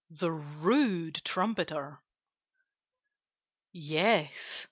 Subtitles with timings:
[0.09, 1.99] III THE RUDE TRUMPETER
[3.71, 4.59] Yes!